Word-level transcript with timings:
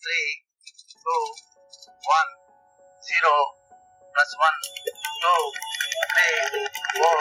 three, 0.00 0.28
two, 0.64 1.22
one, 2.16 2.30
zero, 3.04 3.34
plus 4.14 4.30
one, 4.40 4.56
two, 5.20 5.42
three, 6.16 6.64
four, 6.96 7.20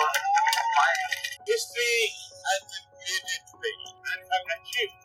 five. 0.76 1.00
History 1.44 2.00
has 2.48 2.62
been 2.72 2.86
created 2.96 3.42
today 3.52 3.76
and 3.84 4.22
have 4.32 4.48
achieved 4.56 5.00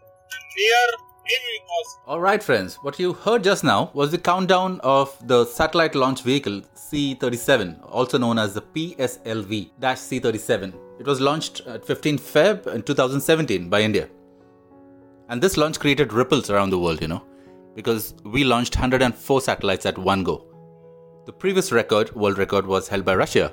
near 0.56 0.86
impossible. 1.26 2.04
Alright, 2.06 2.42
friends, 2.44 2.76
what 2.76 2.98
you 3.00 3.12
heard 3.12 3.42
just 3.42 3.64
now 3.64 3.90
was 3.92 4.12
the 4.12 4.18
countdown 4.18 4.78
of 4.84 5.16
the 5.26 5.44
satellite 5.44 5.96
launch 5.96 6.22
vehicle 6.22 6.62
C 6.74 7.14
37, 7.14 7.80
also 7.90 8.18
known 8.18 8.38
as 8.38 8.54
the 8.54 8.62
PSLV 8.62 9.96
C 9.96 10.18
37. 10.20 10.74
It 11.00 11.06
was 11.06 11.20
launched 11.20 11.62
at 11.66 11.84
15 11.84 12.18
Feb 12.18 12.68
in 12.68 12.82
2017 12.82 13.68
by 13.68 13.80
India. 13.80 14.08
And 15.28 15.42
this 15.42 15.56
launch 15.56 15.80
created 15.80 16.12
ripples 16.12 16.50
around 16.50 16.70
the 16.70 16.78
world, 16.78 17.00
you 17.00 17.08
know, 17.08 17.24
because 17.74 18.14
we 18.24 18.44
launched 18.44 18.76
104 18.76 19.40
satellites 19.40 19.86
at 19.86 19.98
one 19.98 20.22
go. 20.22 20.46
The 21.26 21.32
previous 21.32 21.72
record, 21.72 22.14
world 22.14 22.38
record, 22.38 22.66
was 22.66 22.88
held 22.88 23.04
by 23.04 23.14
Russia, 23.14 23.52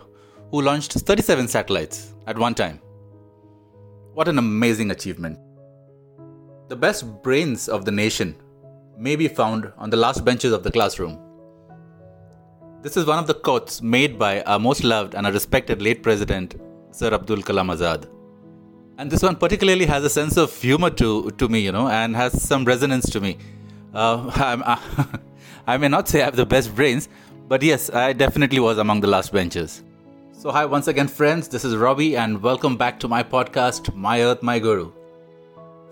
who 0.52 0.61
launched 0.61 0.94
37 0.94 1.47
satellites 1.47 2.13
at 2.27 2.38
one 2.38 2.53
time. 2.53 2.80
What 4.13 4.27
an 4.27 4.38
amazing 4.38 4.91
achievement! 4.91 5.39
The 6.67 6.75
best 6.75 7.05
brains 7.23 7.67
of 7.70 7.85
the 7.85 7.91
nation 7.91 8.35
may 8.97 9.16
be 9.16 9.27
found 9.27 9.71
on 9.77 9.89
the 9.89 9.97
last 9.97 10.23
benches 10.23 10.53
of 10.53 10.63
the 10.63 10.72
classroom. 10.72 11.19
This 12.81 12.97
is 12.97 13.05
one 13.05 13.19
of 13.19 13.27
the 13.27 13.33
quotes 13.33 13.81
made 13.81 14.17
by 14.19 14.41
our 14.44 14.59
most 14.59 14.83
loved 14.83 15.16
and 15.16 15.25
our 15.25 15.31
respected 15.31 15.81
late 15.81 16.03
president, 16.03 16.55
Sir 16.91 17.13
Abdul 17.13 17.44
Kalam 17.44 17.73
Azad. 17.75 18.09
And 18.97 19.09
this 19.09 19.23
one 19.23 19.35
particularly 19.35 19.85
has 19.85 20.03
a 20.03 20.09
sense 20.09 20.38
of 20.38 20.55
humor 20.61 20.89
to, 20.91 21.31
to 21.31 21.47
me, 21.47 21.59
you 21.59 21.72
know, 21.72 21.88
and 21.88 22.16
has 22.16 22.41
some 22.41 22.66
resonance 22.66 23.09
to 23.11 23.22
me. 23.22 23.38
Uh, 23.94 24.31
uh, 24.66 24.77
I 25.68 25.77
may 25.77 25.90
not 25.90 26.08
say 26.08 26.22
I 26.22 26.26
have 26.26 26.36
the 26.36 26.45
best 26.45 26.73
brains, 26.76 27.09
but 27.48 27.62
yes, 27.62 27.90
I 27.90 28.14
definitely 28.14 28.59
was 28.59 28.78
among 28.78 29.02
the 29.02 29.08
last 29.08 29.33
benches. 29.33 29.83
So, 30.31 30.50
hi 30.50 30.66
once 30.66 30.88
again, 30.88 31.09
friends. 31.09 31.50
This 31.50 31.66
is 31.66 31.75
Robbie, 31.75 32.16
and 32.16 32.42
welcome 32.42 32.78
back 32.78 33.00
to 33.02 33.09
my 33.09 33.22
podcast, 33.22 33.94
My 33.94 34.23
Earth, 34.23 34.42
My 34.42 34.59
Guru. 34.59 34.92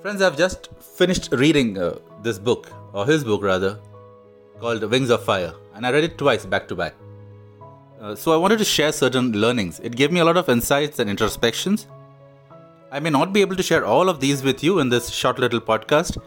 Friends, 0.02 0.22
I've 0.22 0.38
just 0.38 0.70
finished 0.80 1.30
reading 1.34 1.78
uh, 1.78 2.00
this 2.24 2.40
book, 2.40 2.72
or 2.94 3.06
his 3.06 3.26
book 3.26 3.44
rather, 3.44 3.78
called 4.62 4.82
Wings 4.84 5.10
of 5.10 5.24
Fire, 5.24 5.54
and 5.76 5.86
I 5.86 5.92
read 5.92 6.06
it 6.06 6.18
twice 6.18 6.46
back 6.46 6.70
to 6.70 6.76
back. 6.76 6.96
Uh, 8.00 8.16
so, 8.16 8.32
I 8.32 8.38
wanted 8.38 8.60
to 8.60 8.66
share 8.66 8.94
certain 8.94 9.34
learnings. 9.34 9.82
It 9.82 9.98
gave 9.98 10.10
me 10.10 10.22
a 10.22 10.26
lot 10.26 10.38
of 10.38 10.48
insights 10.48 11.00
and 11.00 11.10
introspections. 11.10 11.88
I 12.94 13.02
may 13.02 13.10
not 13.10 13.34
be 13.34 13.42
able 13.42 13.58
to 13.58 13.64
share 13.64 13.86
all 13.86 14.08
of 14.08 14.22
these 14.22 14.42
with 14.42 14.64
you 14.64 14.80
in 14.80 14.88
this 14.88 15.10
short 15.10 15.38
little 15.38 15.60
podcast, 15.60 16.18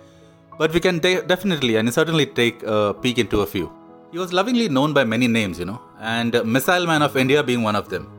but 0.59 0.73
we 0.73 0.81
can 0.81 0.99
de- 0.99 1.23
definitely 1.23 1.77
and 1.77 1.93
certainly 1.93 2.27
take 2.27 2.63
a 2.63 2.95
peek 2.95 3.19
into 3.19 3.41
a 3.41 3.47
few. 3.47 3.73
He 4.11 4.19
was 4.19 4.33
lovingly 4.33 4.69
known 4.69 4.93
by 4.93 5.05
many 5.05 5.27
names, 5.27 5.59
you 5.59 5.65
know, 5.65 5.81
and 6.01 6.33
Missile 6.45 6.87
Man 6.87 7.03
of 7.03 7.17
India 7.17 7.43
being 7.43 7.63
one 7.63 7.77
of 7.77 7.89
them. 7.89 8.11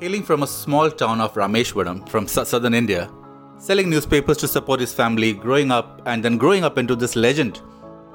Hailing 0.00 0.22
from 0.22 0.42
a 0.42 0.46
small 0.46 0.90
town 0.90 1.20
of 1.20 1.34
Rameshwaram 1.34 2.08
from 2.08 2.26
southern 2.26 2.72
India, 2.72 3.10
selling 3.58 3.90
newspapers 3.90 4.38
to 4.38 4.48
support 4.48 4.80
his 4.80 4.94
family, 4.94 5.34
growing 5.34 5.70
up, 5.70 6.00
and 6.06 6.24
then 6.24 6.38
growing 6.38 6.64
up 6.64 6.78
into 6.78 6.96
this 6.96 7.16
legend 7.16 7.60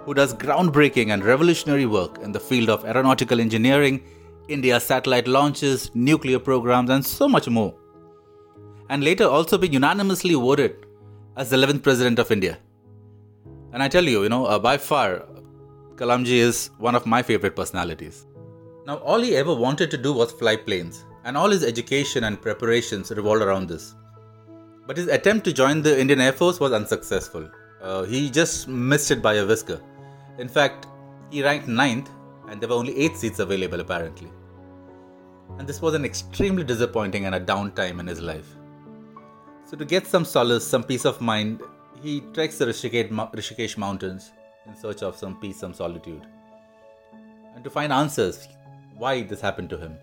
who 0.03 0.13
does 0.13 0.33
groundbreaking 0.33 1.11
and 1.13 1.23
revolutionary 1.23 1.85
work 1.85 2.17
in 2.23 2.31
the 2.31 2.39
field 2.39 2.69
of 2.69 2.85
aeronautical 2.85 3.39
engineering, 3.39 4.03
India's 4.47 4.83
satellite 4.83 5.27
launches, 5.27 5.91
nuclear 5.95 6.39
programs, 6.39 6.89
and 6.89 7.05
so 7.05 7.27
much 7.27 7.47
more. 7.47 7.73
And 8.89 9.03
later 9.03 9.25
also 9.25 9.57
being 9.57 9.73
unanimously 9.73 10.35
voted 10.35 10.85
as 11.35 11.49
the 11.49 11.57
11th 11.57 11.81
President 11.81 12.19
of 12.19 12.31
India. 12.31 12.59
And 13.75 13.83
I 13.83 13.89
tell 13.89 14.05
you, 14.05 14.23
you 14.23 14.29
know, 14.29 14.45
uh, 14.45 14.57
by 14.57 14.77
far, 14.77 15.25
Kalamji 15.95 16.37
is 16.49 16.69
one 16.77 16.95
of 16.95 17.05
my 17.05 17.21
favorite 17.21 17.57
personalities. 17.57 18.25
Now, 18.87 18.99
all 18.99 19.19
he 19.19 19.35
ever 19.35 19.53
wanted 19.53 19.91
to 19.91 19.97
do 19.97 20.13
was 20.13 20.31
fly 20.31 20.55
planes, 20.55 21.03
and 21.25 21.35
all 21.35 21.49
his 21.49 21.61
education 21.61 22.23
and 22.23 22.41
preparations 22.41 23.11
revolved 23.11 23.41
around 23.41 23.67
this. 23.67 23.93
But 24.87 24.95
his 24.95 25.07
attempt 25.07 25.43
to 25.47 25.51
join 25.51 25.81
the 25.81 25.99
Indian 25.99 26.21
Air 26.21 26.31
Force 26.31 26.57
was 26.57 26.71
unsuccessful. 26.71 27.49
Uh, 27.81 28.03
he 28.03 28.29
just 28.29 28.69
missed 28.69 29.11
it 29.11 29.21
by 29.21 29.33
a 29.33 29.45
whisker. 29.45 29.81
In 30.37 30.47
fact, 30.47 30.87
he 31.29 31.43
ranked 31.43 31.67
ninth, 31.67 32.09
and 32.47 32.61
there 32.61 32.69
were 32.69 32.75
only 32.75 32.97
8 32.97 33.17
seats 33.17 33.39
available 33.39 33.81
apparently. 33.81 34.31
And 35.57 35.67
this 35.67 35.81
was 35.81 35.95
an 35.95 36.05
extremely 36.05 36.63
disappointing 36.63 37.25
and 37.25 37.35
a 37.35 37.41
downtime 37.41 37.99
in 37.99 38.07
his 38.07 38.21
life. 38.21 38.55
So, 39.65 39.75
to 39.75 39.83
get 39.83 40.07
some 40.07 40.23
solace, 40.23 40.65
some 40.65 40.85
peace 40.85 41.03
of 41.03 41.19
mind, 41.19 41.61
he 42.01 42.21
treks 42.33 42.57
the 42.57 42.65
Rishikesh 42.65 43.77
mountains 43.77 44.31
in 44.65 44.75
search 44.75 45.03
of 45.03 45.15
some 45.15 45.39
peace, 45.39 45.59
some 45.59 45.73
solitude, 45.73 46.25
and 47.55 47.63
to 47.63 47.69
find 47.69 47.93
answers 47.93 48.47
why 48.97 49.23
this 49.23 49.41
happened 49.41 49.69
to 49.69 49.77
him. 49.77 49.97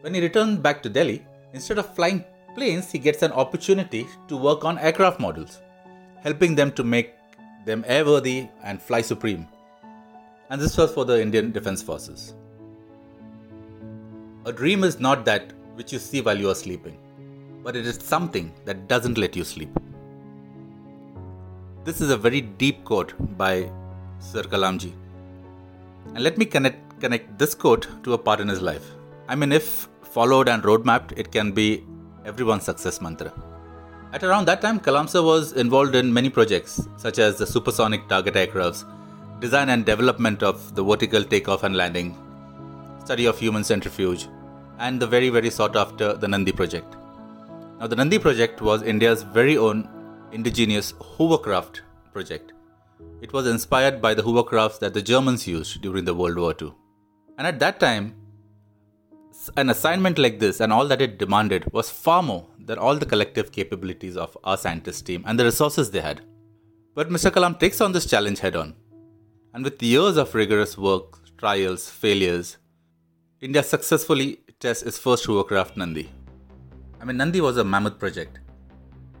When 0.00 0.14
he 0.14 0.20
returned 0.20 0.62
back 0.62 0.82
to 0.82 0.88
Delhi, 0.88 1.24
instead 1.52 1.78
of 1.78 1.94
flying 1.94 2.24
planes, 2.54 2.90
he 2.90 2.98
gets 2.98 3.22
an 3.22 3.32
opportunity 3.32 4.06
to 4.28 4.36
work 4.36 4.64
on 4.64 4.78
aircraft 4.78 5.20
models, 5.20 5.60
helping 6.20 6.54
them 6.54 6.72
to 6.72 6.84
make 6.84 7.14
them 7.64 7.82
airworthy 7.84 8.48
and 8.64 8.80
fly 8.80 9.00
supreme. 9.00 9.46
And 10.50 10.60
this 10.60 10.76
was 10.76 10.92
for 10.92 11.04
the 11.04 11.20
Indian 11.20 11.52
Defense 11.52 11.82
Forces. 11.82 12.34
A 14.46 14.52
dream 14.52 14.84
is 14.84 14.98
not 14.98 15.24
that 15.26 15.52
which 15.74 15.92
you 15.92 15.98
see 15.98 16.20
while 16.20 16.38
you 16.38 16.48
are 16.48 16.54
sleeping, 16.54 16.96
but 17.62 17.76
it 17.76 17.86
is 17.86 17.96
something 17.96 18.52
that 18.64 18.88
doesn't 18.88 19.18
let 19.18 19.36
you 19.36 19.44
sleep. 19.44 19.68
This 21.88 22.02
is 22.02 22.10
a 22.10 22.18
very 22.18 22.42
deep 22.42 22.84
quote 22.84 23.14
by 23.38 23.70
Sir 24.20 24.42
Kalamji. 24.42 24.92
And 26.14 26.22
let 26.22 26.36
me 26.36 26.44
connect, 26.44 27.00
connect 27.00 27.38
this 27.38 27.54
quote 27.54 27.88
to 28.04 28.12
a 28.12 28.18
part 28.18 28.40
in 28.40 28.48
his 28.48 28.60
life. 28.60 28.84
I 29.26 29.34
mean, 29.34 29.52
if 29.52 29.88
followed 30.02 30.50
and 30.50 30.62
roadmapped, 30.62 31.14
it 31.16 31.32
can 31.32 31.52
be 31.52 31.82
everyone's 32.26 32.64
success 32.64 33.00
mantra. 33.00 33.32
At 34.12 34.22
around 34.22 34.46
that 34.48 34.60
time, 34.60 34.80
Kalam 34.80 35.08
sir 35.08 35.22
was 35.22 35.54
involved 35.54 35.94
in 35.94 36.12
many 36.12 36.28
projects, 36.28 36.86
such 36.98 37.18
as 37.18 37.38
the 37.38 37.46
supersonic 37.46 38.06
target 38.06 38.34
aircrafts, 38.34 38.84
design 39.40 39.70
and 39.70 39.86
development 39.86 40.42
of 40.42 40.74
the 40.74 40.84
vertical 40.84 41.24
takeoff 41.24 41.62
and 41.62 41.74
landing, 41.74 42.14
study 43.02 43.24
of 43.24 43.38
human 43.38 43.64
centrifuge, 43.64 44.28
and 44.78 45.00
the 45.00 45.06
very, 45.06 45.30
very 45.30 45.48
sought 45.48 45.74
after 45.74 46.12
the 46.12 46.28
Nandi 46.28 46.52
project. 46.52 46.96
Now, 47.80 47.86
the 47.86 47.96
Nandi 47.96 48.18
project 48.18 48.60
was 48.60 48.82
India's 48.82 49.22
very 49.22 49.56
own 49.56 49.88
indigenous 50.32 50.92
hovercraft 51.00 51.82
project. 52.12 52.52
It 53.22 53.32
was 53.32 53.46
inspired 53.46 54.02
by 54.02 54.14
the 54.14 54.22
hovercrafts 54.22 54.78
that 54.80 54.94
the 54.94 55.02
Germans 55.02 55.46
used 55.46 55.80
during 55.80 56.04
the 56.04 56.14
World 56.14 56.38
War 56.38 56.54
II. 56.60 56.72
And 57.38 57.46
at 57.46 57.58
that 57.60 57.80
time, 57.80 58.14
an 59.56 59.70
assignment 59.70 60.18
like 60.18 60.38
this 60.38 60.60
and 60.60 60.72
all 60.72 60.86
that 60.88 61.00
it 61.00 61.18
demanded 61.18 61.72
was 61.72 61.90
far 61.90 62.22
more 62.22 62.46
than 62.58 62.78
all 62.78 62.96
the 62.96 63.06
collective 63.06 63.52
capabilities 63.52 64.16
of 64.16 64.36
our 64.44 64.56
scientist 64.56 65.06
team 65.06 65.22
and 65.26 65.38
the 65.38 65.44
resources 65.44 65.90
they 65.90 66.00
had. 66.00 66.20
But 66.94 67.08
Mr. 67.08 67.30
Kalam 67.30 67.58
takes 67.58 67.80
on 67.80 67.92
this 67.92 68.06
challenge 68.06 68.40
head 68.40 68.56
on. 68.56 68.74
And 69.54 69.64
with 69.64 69.82
years 69.82 70.16
of 70.16 70.34
rigorous 70.34 70.76
work, 70.76 71.36
trials, 71.38 71.88
failures, 71.88 72.58
India 73.40 73.62
successfully 73.62 74.40
tests 74.60 74.82
its 74.82 74.98
first 74.98 75.24
hovercraft 75.24 75.76
Nandi. 75.76 76.10
I 77.00 77.04
mean, 77.04 77.16
Nandi 77.16 77.40
was 77.40 77.56
a 77.56 77.64
mammoth 77.64 77.98
project. 77.98 78.40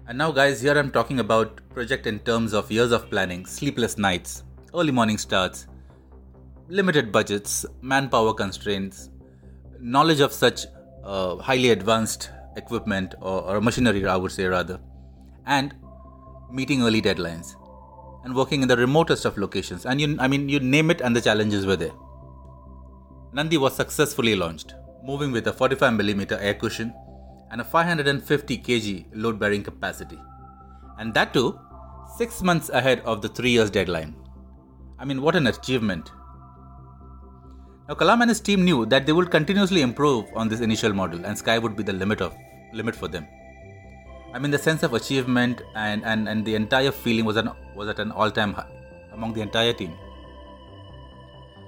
And 0.08 0.16
now, 0.16 0.32
guys, 0.32 0.62
here 0.62 0.72
I'm 0.72 0.90
talking 0.90 1.20
about 1.20 1.60
project 1.68 2.06
in 2.06 2.18
terms 2.20 2.54
of 2.54 2.72
years 2.72 2.92
of 2.92 3.10
planning, 3.10 3.44
sleepless 3.44 3.98
nights, 3.98 4.42
early 4.74 4.90
morning 4.90 5.18
starts, 5.18 5.66
limited 6.68 7.12
budgets, 7.12 7.66
manpower 7.82 8.32
constraints, 8.32 9.10
knowledge 9.78 10.20
of 10.20 10.32
such 10.32 10.64
uh, 11.04 11.36
highly 11.36 11.72
advanced 11.72 12.30
equipment 12.56 13.16
or, 13.20 13.42
or 13.42 13.60
machinery, 13.60 14.06
I 14.06 14.16
would 14.16 14.32
say 14.32 14.46
rather, 14.46 14.80
and 15.44 15.74
meeting 16.50 16.80
early 16.80 17.02
deadlines 17.02 17.54
and 18.24 18.34
working 18.34 18.62
in 18.62 18.68
the 18.68 18.78
remotest 18.78 19.26
of 19.26 19.36
locations. 19.36 19.84
And 19.84 20.00
you, 20.00 20.16
I 20.18 20.26
mean, 20.26 20.48
you 20.48 20.58
name 20.58 20.90
it, 20.90 21.02
and 21.02 21.14
the 21.14 21.20
challenges 21.20 21.66
were 21.66 21.76
there. 21.76 21.92
Nandi 23.34 23.58
was 23.58 23.76
successfully 23.76 24.36
launched, 24.36 24.72
moving 25.04 25.32
with 25.32 25.46
a 25.48 25.52
45mm 25.52 26.32
air 26.40 26.54
cushion 26.54 26.94
and 27.50 27.60
a 27.60 27.64
550 27.64 28.58
kg 28.58 29.06
load 29.14 29.38
bearing 29.38 29.62
capacity. 29.62 30.18
And 30.98 31.14
that 31.14 31.32
too, 31.32 31.58
6 32.16 32.42
months 32.42 32.68
ahead 32.70 33.00
of 33.00 33.22
the 33.22 33.28
3 33.28 33.50
years 33.50 33.70
deadline. 33.70 34.14
I 34.98 35.04
mean, 35.04 35.22
what 35.22 35.36
an 35.36 35.46
achievement. 35.46 36.10
Now, 37.88 37.94
Kalam 37.94 38.20
and 38.20 38.28
his 38.28 38.40
team 38.40 38.64
knew 38.64 38.84
that 38.86 39.06
they 39.06 39.12
would 39.12 39.30
continuously 39.30 39.80
improve 39.80 40.26
on 40.34 40.48
this 40.48 40.60
initial 40.60 40.92
model 40.92 41.24
and 41.24 41.38
sky 41.38 41.58
would 41.58 41.76
be 41.76 41.82
the 41.82 41.92
limit 41.92 42.20
of 42.20 42.34
limit 42.74 42.94
for 42.94 43.08
them. 43.08 43.26
I 44.34 44.38
mean, 44.38 44.50
the 44.50 44.58
sense 44.58 44.82
of 44.82 44.92
achievement 44.92 45.62
and, 45.74 46.04
and, 46.04 46.28
and 46.28 46.44
the 46.44 46.54
entire 46.54 46.90
feeling 46.90 47.24
was, 47.24 47.36
an, 47.36 47.50
was 47.74 47.88
at 47.88 47.98
an 47.98 48.12
all 48.12 48.30
time 48.30 48.52
high 48.52 48.70
among 49.12 49.32
the 49.32 49.40
entire 49.40 49.72
team. 49.72 49.96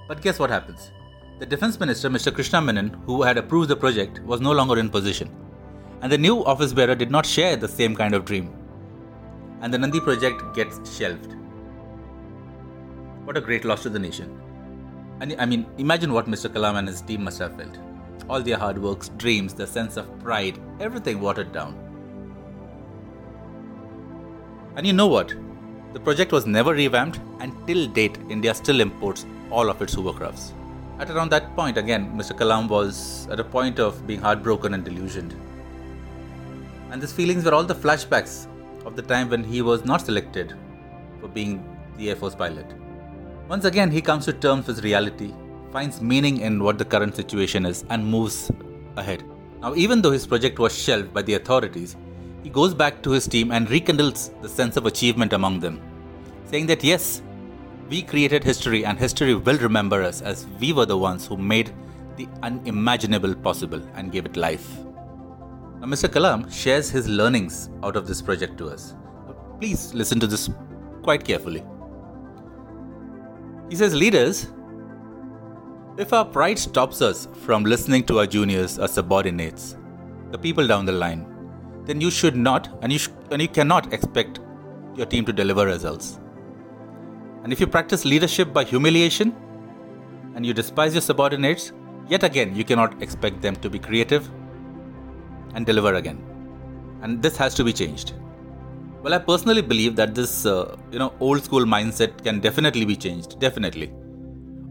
But 0.07 0.21
guess 0.21 0.37
what 0.37 0.51
happens? 0.51 0.91
The 1.39 1.45
defense 1.45 1.79
minister, 1.79 2.07
Mr. 2.09 2.31
Krishna 2.31 2.61
Menon, 2.61 2.89
who 3.05 3.23
had 3.23 3.39
approved 3.39 3.69
the 3.69 3.75
project, 3.75 4.19
was 4.19 4.41
no 4.41 4.51
longer 4.51 4.77
in 4.77 4.89
position 4.89 5.35
and 6.01 6.11
the 6.11 6.17
new 6.17 6.43
office 6.45 6.73
bearer 6.73 6.95
did 6.95 7.11
not 7.11 7.25
share 7.25 7.55
the 7.55 7.67
same 7.67 7.95
kind 7.95 8.15
of 8.15 8.25
dream. 8.25 8.53
And 9.61 9.73
the 9.73 9.77
Nandi 9.77 9.99
project 9.99 10.55
gets 10.55 10.97
shelved. 10.97 11.35
What 13.25 13.37
a 13.37 13.41
great 13.41 13.65
loss 13.65 13.83
to 13.83 13.89
the 13.89 13.99
nation. 13.99 14.41
And 15.19 15.35
I 15.37 15.45
mean, 15.45 15.67
imagine 15.77 16.11
what 16.11 16.25
Mr. 16.25 16.49
Kalam 16.49 16.79
and 16.79 16.87
his 16.87 17.01
team 17.01 17.23
must 17.23 17.37
have 17.37 17.55
felt. 17.55 17.77
All 18.27 18.41
their 18.41 18.57
hard 18.57 18.81
works, 18.81 19.09
dreams, 19.17 19.53
their 19.53 19.67
sense 19.67 19.95
of 19.95 20.19
pride, 20.19 20.57
everything 20.79 21.21
watered 21.21 21.51
down. 21.51 21.77
And 24.75 24.87
you 24.87 24.93
know 24.93 25.07
what? 25.07 25.35
The 25.93 25.99
project 25.99 26.31
was 26.31 26.47
never 26.47 26.73
revamped, 26.73 27.19
and 27.39 27.53
till 27.67 27.85
date, 27.87 28.17
India 28.29 28.55
still 28.55 28.79
imports 28.79 29.25
all 29.51 29.69
of 29.69 29.81
its 29.81 29.93
hovercrafts. 29.93 30.53
At 30.97 31.11
around 31.11 31.29
that 31.31 31.55
point, 31.55 31.77
again, 31.77 32.17
Mr. 32.17 32.35
Kalam 32.35 32.69
was 32.69 33.27
at 33.29 33.39
a 33.39 33.43
point 33.43 33.79
of 33.79 34.07
being 34.07 34.21
heartbroken 34.21 34.73
and 34.73 34.83
delusioned. 34.83 35.35
And 36.91 37.01
these 37.01 37.13
feelings 37.13 37.45
were 37.45 37.53
all 37.53 37.63
the 37.63 37.73
flashbacks 37.73 38.47
of 38.85 38.97
the 38.97 39.01
time 39.01 39.29
when 39.29 39.43
he 39.43 39.61
was 39.61 39.85
not 39.85 40.01
selected 40.01 40.53
for 41.21 41.29
being 41.29 41.63
the 41.97 42.09
Air 42.09 42.17
Force 42.17 42.35
pilot. 42.35 42.65
Once 43.47 43.63
again, 43.63 43.89
he 43.89 44.01
comes 44.01 44.25
to 44.25 44.33
terms 44.33 44.67
with 44.67 44.83
reality, 44.83 45.33
finds 45.71 46.01
meaning 46.01 46.41
in 46.41 46.61
what 46.61 46.77
the 46.77 46.85
current 46.85 47.15
situation 47.15 47.65
is, 47.65 47.85
and 47.89 48.05
moves 48.05 48.51
ahead. 48.97 49.23
Now, 49.61 49.73
even 49.75 50.01
though 50.01 50.11
his 50.11 50.27
project 50.27 50.59
was 50.59 50.77
shelved 50.77 51.13
by 51.13 51.21
the 51.21 51.35
authorities, 51.35 51.95
he 52.43 52.49
goes 52.49 52.73
back 52.73 53.01
to 53.03 53.11
his 53.11 53.27
team 53.27 53.51
and 53.51 53.69
rekindles 53.69 54.31
the 54.41 54.49
sense 54.49 54.75
of 54.75 54.85
achievement 54.85 55.31
among 55.31 55.61
them, 55.61 55.79
saying 56.45 56.65
that 56.65 56.83
yes, 56.83 57.21
we 57.89 58.01
created 58.01 58.43
history 58.43 58.83
and 58.85 58.99
history 58.99 59.33
will 59.35 59.57
remember 59.59 60.01
us 60.01 60.21
as 60.21 60.47
we 60.59 60.73
were 60.73 60.85
the 60.85 60.97
ones 60.97 61.25
who 61.25 61.37
made 61.37 61.73
the 62.17 62.27
unimaginable 62.43 63.35
possible 63.35 63.81
and 63.95 64.11
gave 64.11 64.25
it 64.25 64.35
life. 64.35 64.67
Now, 65.81 65.87
Mr. 65.87 66.07
Kalam 66.07 66.51
shares 66.53 66.91
his 66.91 67.07
learnings 67.07 67.71
out 67.81 67.95
of 67.95 68.05
this 68.05 68.21
project 68.21 68.55
to 68.59 68.69
us. 68.69 68.93
Please 69.59 69.95
listen 69.95 70.19
to 70.19 70.27
this 70.27 70.47
quite 71.01 71.23
carefully. 71.23 71.63
He 73.67 73.75
says, 73.75 73.95
Leaders, 73.95 74.53
if 75.97 76.13
our 76.13 76.23
pride 76.23 76.59
stops 76.59 77.01
us 77.01 77.27
from 77.45 77.63
listening 77.63 78.03
to 78.03 78.19
our 78.19 78.27
juniors 78.27 78.77
or 78.77 78.87
subordinates, 78.87 79.75
the 80.29 80.37
people 80.37 80.67
down 80.67 80.85
the 80.85 80.91
line, 80.91 81.25
then 81.85 81.99
you 81.99 82.11
should 82.11 82.35
not 82.35 82.69
and 82.83 82.93
you, 82.93 82.99
sh- 82.99 83.09
and 83.31 83.41
you 83.41 83.47
cannot 83.47 83.91
expect 83.91 84.39
your 84.95 85.07
team 85.07 85.25
to 85.25 85.33
deliver 85.33 85.65
results. 85.65 86.19
And 87.43 87.51
if 87.51 87.59
you 87.59 87.65
practice 87.65 88.05
leadership 88.05 88.53
by 88.53 88.65
humiliation 88.65 89.35
and 90.35 90.45
you 90.45 90.53
despise 90.53 90.93
your 90.93 91.01
subordinates, 91.01 91.71
yet 92.07 92.23
again 92.23 92.55
you 92.55 92.63
cannot 92.63 93.01
expect 93.01 93.41
them 93.41 93.55
to 93.55 93.69
be 93.69 93.79
creative 93.79 94.29
and 95.55 95.65
deliver 95.65 95.95
again. 95.95 96.21
And 97.01 97.21
this 97.21 97.37
has 97.37 97.53
to 97.55 97.63
be 97.63 97.73
changed. 97.73 98.13
Well, 99.01 99.13
I 99.13 99.17
personally 99.17 99.61
believe 99.61 99.95
that 99.95 100.13
this, 100.13 100.45
uh, 100.45 100.77
you 100.91 100.99
know, 100.99 101.13
old 101.19 101.43
school 101.43 101.65
mindset 101.65 102.23
can 102.23 102.39
definitely 102.39 102.85
be 102.85 102.95
changed. 102.95 103.39
Definitely. 103.39 103.91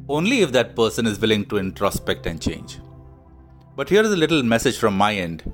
Only 0.09 0.43
if 0.43 0.53
that 0.53 0.77
person 0.77 1.06
is 1.06 1.19
willing 1.19 1.44
to 1.47 1.59
introspect 1.59 2.27
and 2.27 2.41
change. 2.41 2.79
But 3.75 3.88
here 3.88 4.03
is 4.03 4.12
a 4.12 4.17
little 4.17 4.43
message 4.43 4.79
from 4.79 4.97
my 4.97 5.15
end 5.15 5.53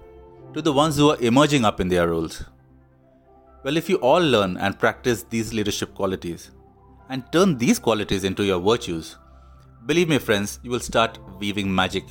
to 0.53 0.61
the 0.61 0.73
ones 0.73 0.97
who 0.97 1.11
are 1.11 1.21
emerging 1.21 1.65
up 1.65 1.81
in 1.81 1.89
their 1.89 2.09
roles. 2.09 2.45
Well, 3.65 3.77
if 3.77 3.89
you 3.89 3.97
all 3.97 4.21
learn 4.21 4.57
and 4.59 4.79
practice 4.79 5.25
these 5.25 5.53
leadership 5.53 5.95
qualities 5.95 6.51
and 7.09 7.25
turn 7.33 7.57
these 7.59 7.79
qualities 7.79 8.25
into 8.25 8.45
your 8.45 8.61
virtues, 8.61 9.17
believe 9.87 10.09
me, 10.09 10.19
friends, 10.19 10.61
you 10.63 10.71
will 10.71 10.81
start 10.81 11.19
weaving 11.39 11.75
magic 11.75 12.05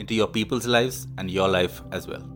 into 0.00 0.14
your 0.14 0.26
people's 0.26 0.66
lives 0.66 1.06
and 1.18 1.30
your 1.30 1.46
life 1.46 1.82
as 1.92 2.08
well. 2.08 2.26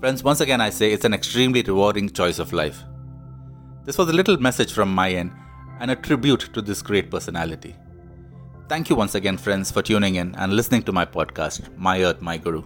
Friends, 0.00 0.22
once 0.22 0.40
again, 0.40 0.60
I 0.60 0.70
say 0.70 0.92
it's 0.92 1.04
an 1.04 1.14
extremely 1.14 1.62
rewarding 1.62 2.10
choice 2.10 2.38
of 2.38 2.52
life. 2.52 2.84
This 3.84 3.98
was 3.98 4.08
a 4.08 4.12
little 4.12 4.36
message 4.36 4.72
from 4.72 4.94
my 4.94 5.10
end 5.10 5.32
and 5.80 5.90
a 5.90 5.96
tribute 5.96 6.50
to 6.52 6.62
this 6.62 6.82
great 6.82 7.10
personality. 7.10 7.74
Thank 8.68 8.90
you 8.90 8.96
once 8.96 9.14
again, 9.14 9.38
friends, 9.38 9.70
for 9.70 9.82
tuning 9.82 10.16
in 10.16 10.34
and 10.34 10.52
listening 10.52 10.82
to 10.82 10.92
my 10.92 11.06
podcast, 11.06 11.74
My 11.78 12.02
Earth, 12.04 12.20
My 12.20 12.36
Guru. 12.36 12.62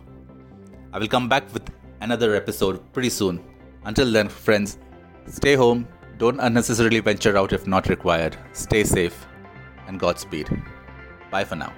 I 0.92 0.98
will 0.98 1.08
come 1.08 1.28
back 1.28 1.44
with 1.54 1.70
another 2.00 2.34
episode 2.34 2.82
pretty 2.92 3.10
soon. 3.10 3.42
Until 3.84 4.10
then, 4.10 4.28
friends, 4.28 4.78
stay 5.26 5.54
home, 5.54 5.86
don't 6.18 6.40
unnecessarily 6.40 7.00
venture 7.00 7.36
out 7.38 7.52
if 7.52 7.66
not 7.66 7.88
required, 7.88 8.36
stay 8.52 8.82
safe, 8.82 9.26
and 9.86 10.00
Godspeed. 10.00 10.50
Bye 11.30 11.44
for 11.44 11.56
now. 11.56 11.72